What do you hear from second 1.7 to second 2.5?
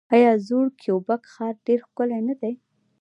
ښکلی نه